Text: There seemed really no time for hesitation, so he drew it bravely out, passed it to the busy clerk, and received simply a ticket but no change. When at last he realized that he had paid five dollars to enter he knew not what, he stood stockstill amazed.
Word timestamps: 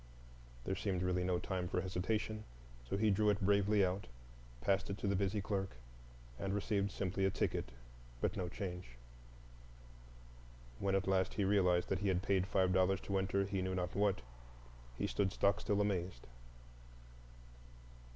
There 0.65 0.75
seemed 0.75 1.03
really 1.03 1.23
no 1.23 1.37
time 1.37 1.67
for 1.67 1.79
hesitation, 1.81 2.43
so 2.89 2.97
he 2.97 3.11
drew 3.11 3.29
it 3.29 3.39
bravely 3.39 3.85
out, 3.85 4.07
passed 4.59 4.89
it 4.89 4.97
to 4.97 5.07
the 5.07 5.15
busy 5.15 5.41
clerk, 5.41 5.75
and 6.39 6.55
received 6.55 6.89
simply 6.91 7.23
a 7.23 7.29
ticket 7.29 7.69
but 8.19 8.35
no 8.35 8.49
change. 8.49 8.97
When 10.79 10.95
at 10.95 11.05
last 11.07 11.35
he 11.35 11.43
realized 11.45 11.87
that 11.89 11.99
he 11.99 12.07
had 12.07 12.23
paid 12.23 12.47
five 12.47 12.73
dollars 12.73 12.99
to 13.01 13.19
enter 13.19 13.45
he 13.45 13.61
knew 13.61 13.75
not 13.75 13.93
what, 13.93 14.23
he 14.97 15.05
stood 15.05 15.31
stockstill 15.31 15.79
amazed. 15.81 16.25